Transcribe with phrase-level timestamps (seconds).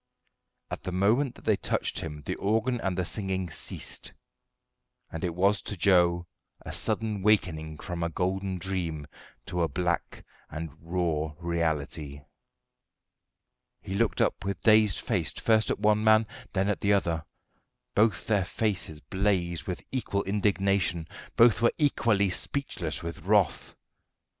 [0.71, 4.13] At the moment that they touched him the organ and the singing ceased;
[5.11, 6.25] and it was to Joe
[6.61, 9.05] a sudden wakening from a golden dream
[9.45, 12.21] to a black and raw reality.
[13.79, 17.23] He looked up with dazed face first at one man, then at the other:
[17.93, 21.07] both their faces blazed with equal indignation;
[21.37, 23.75] both were equally speechless with wrath.